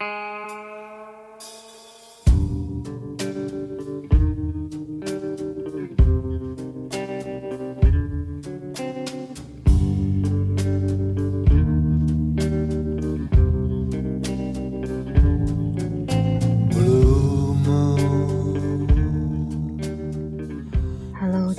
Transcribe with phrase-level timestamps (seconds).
[0.00, 0.06] 大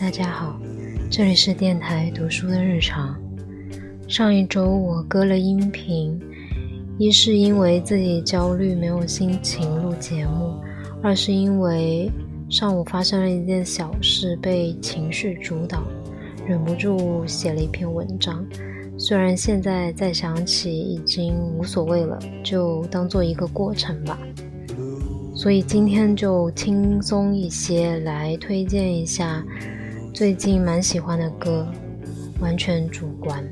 [0.09, 0.59] 家好，
[1.11, 3.15] 这里是电台读书的日常。
[4.07, 6.20] 上一周我割了音频，
[7.01, 10.53] 一是因为自己焦虑没有心情录节目，
[11.01, 12.11] 二是因为
[12.47, 15.81] 上午发生了一件小事被情绪主导，
[16.45, 18.45] 忍不住写了一篇文章。
[18.99, 24.19] 虽然现在再想起已经无所谓了，就当做一个过程吧。
[25.33, 29.43] 所以今天就轻松一些，来推荐一下。
[30.13, 31.65] 最近蛮喜欢的歌，
[32.39, 33.43] 完全主观。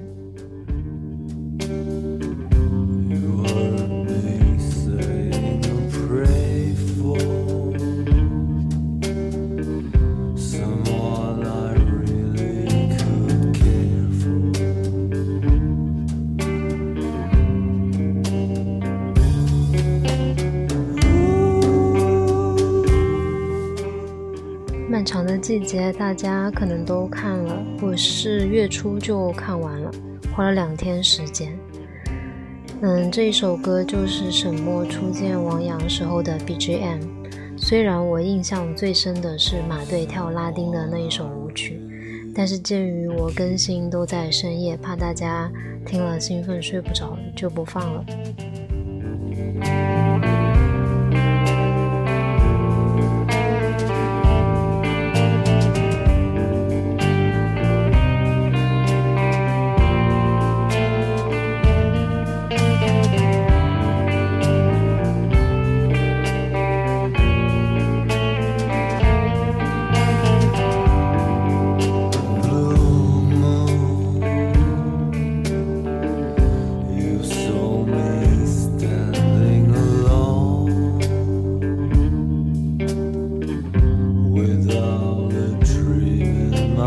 [25.00, 29.89] 漫长的季节，大家可能都看了，我是月初就看完了，
[30.36, 31.58] 花了两天时间。
[32.81, 37.00] 嗯，这一首歌就是沈墨初见王阳时候的 BGM。
[37.56, 41.80] 虽然我印象最深的是马队跳拉丁的那一首舞曲，
[42.36, 45.50] 但是鉴于我更新都在深夜，怕大家
[45.86, 48.06] 听了兴奋睡不着，就不放了。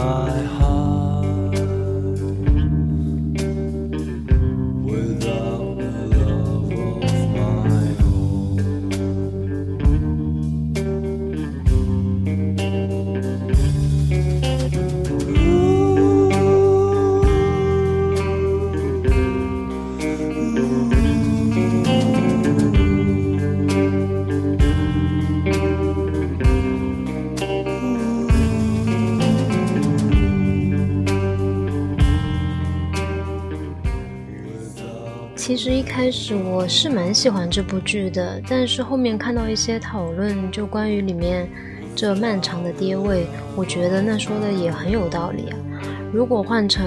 [0.02, 0.61] my.
[35.44, 41.50] 其实一开始我是蛮喜欢这部剧的，但是后面看到一些讨论，就关于里面
[41.96, 43.26] 这漫长的跌位，
[43.56, 45.58] 我觉得那说的也很有道理啊。
[46.12, 46.86] 如果换成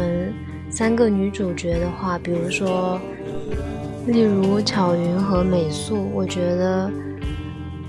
[0.70, 2.98] 三个女主角的话，比如说，
[4.08, 6.90] 例如巧云和美素，我觉得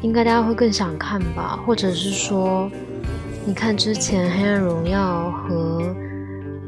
[0.03, 1.61] 应该大家会更想看吧。
[1.65, 2.69] 或者是说，
[3.45, 5.95] 你看之前《黑暗荣耀》和。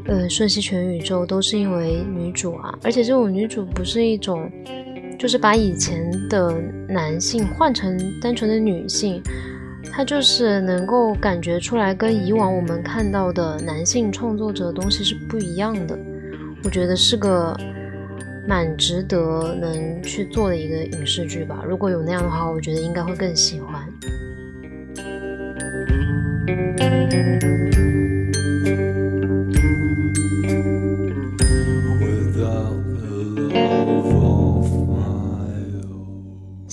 [0.09, 4.51] 呃，瞬息全宇宙都是因为女主啊，而且这种女主不是一种，
[5.19, 6.53] 就是把以前的
[6.89, 9.23] 男性换成单纯的女性，
[9.93, 15.99] 她就是能够感觉出来跟以往我们看到的男性创作者的东西是不一样的。
[16.65, 17.55] 我觉得是个
[18.49, 21.63] 蛮值得能去做的一个影视剧吧。
[21.69, 23.87] 如果有那样的话，我觉得应该会更喜欢。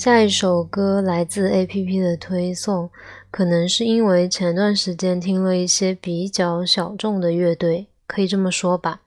[0.06, 2.88] 下一首歌来自 A P P 的推送，
[3.28, 9.00] 可能是因为前段时间听了一些比较小众的乐队，可以这么说吧。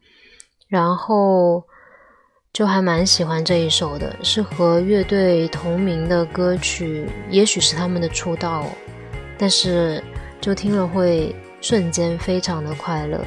[0.68, 1.64] 然后
[2.52, 8.66] 就还蛮喜欢这一首的，是和乐队同名的歌曲，也许是他们的出道，
[9.38, 10.04] 但是
[10.42, 13.26] 就听了会瞬间非常的快乐。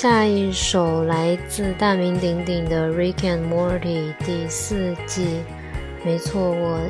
[0.00, 5.40] 下一首来自大名鼎鼎的《Rick and Morty》第四季。
[6.04, 6.80] 没错，我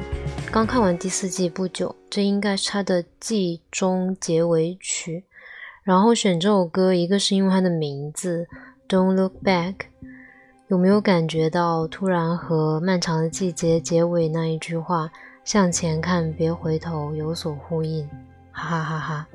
[0.52, 5.24] 刚看完第四季不久，这应该是它的季中结尾曲。
[5.84, 8.46] 然后选这首歌，一个是因为它的名字
[8.94, 9.72] 《Don't Look Back》，
[10.66, 15.10] 有没有感觉到突然和《漫长的季节》结尾那一句话
[15.44, 18.06] “向前看，别回头”有所呼应？
[18.52, 19.26] 哈哈哈哈。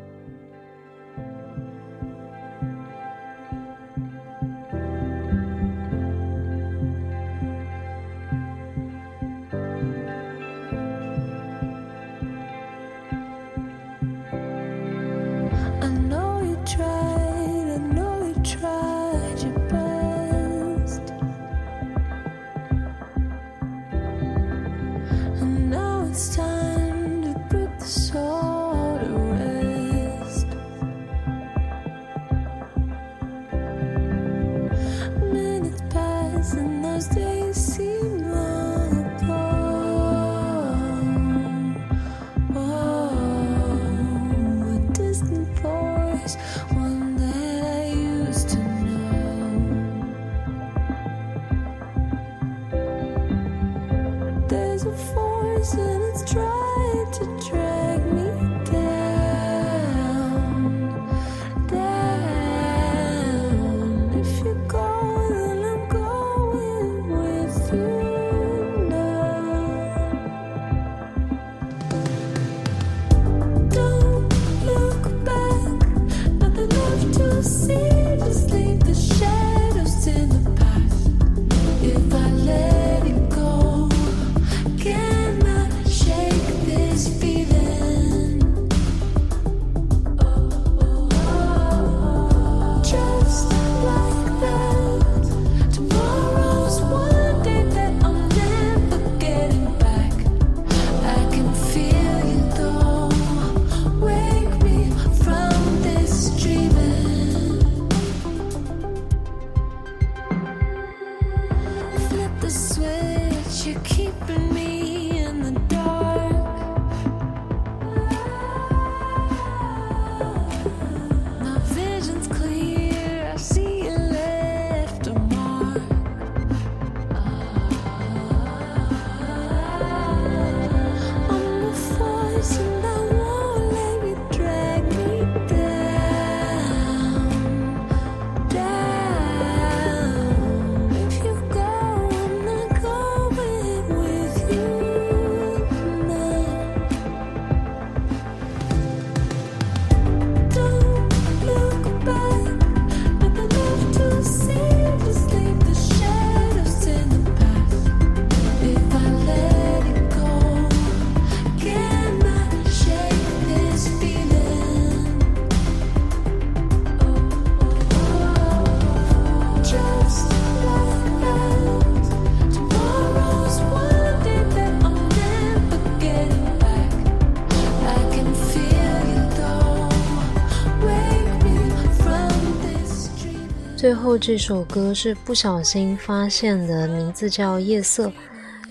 [183.84, 188.08] 最后这首歌是不小心发现的，名字叫《夜色》，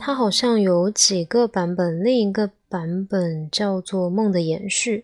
[0.00, 5.00] 它好像有几个版本，另一个版本叫做《梦的延续》。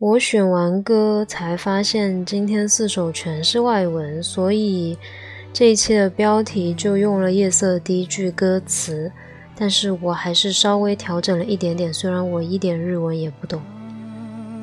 [0.00, 4.98] 我选完歌才发现，今天四首全是外文，所以
[5.52, 9.12] 这一期的标题就用了《夜色》第一句歌词，
[9.54, 13.62] 但是我还是稍微调整了一点点，虽然我一点日文也不懂。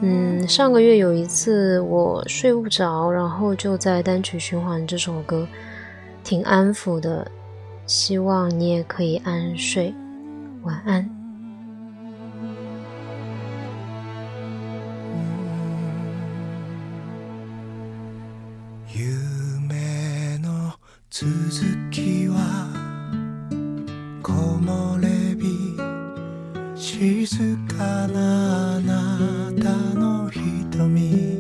[0.01, 5.46] 嗯，上个月有一次我睡不着，然后就在单曲循环这首歌，
[6.24, 7.29] 挺安抚的。
[7.86, 9.94] 希望你也可以安睡，
[10.63, 11.10] 晚安。
[29.96, 31.38] の瞳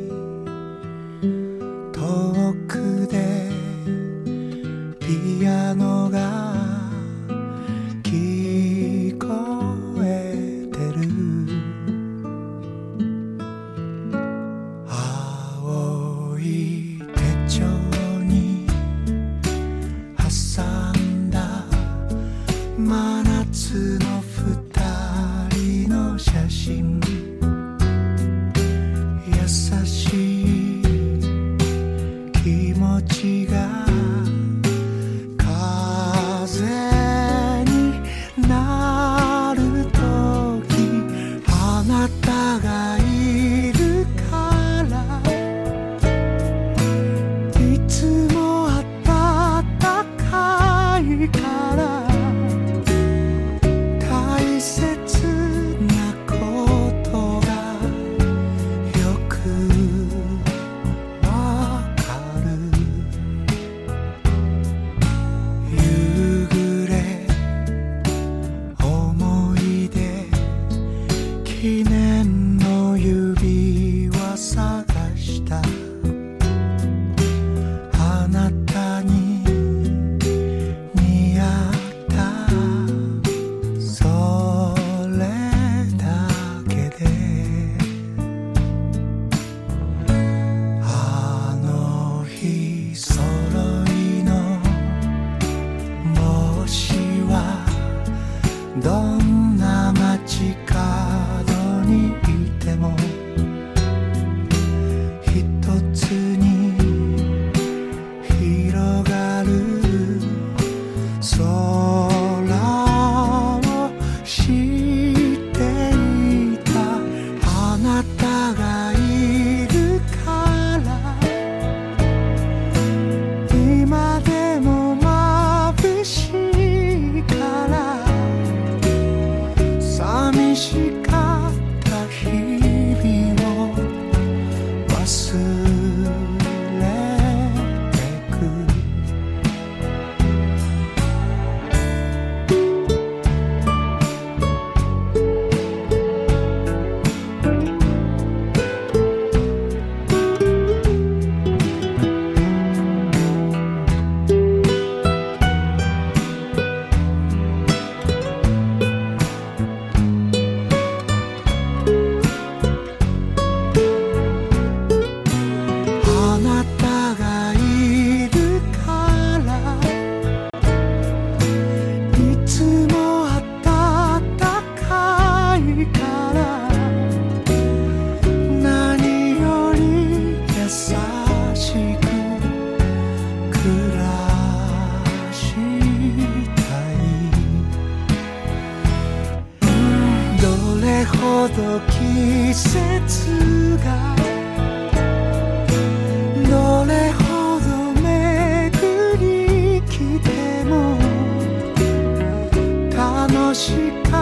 [203.53, 203.71] し
[204.03, 204.18] か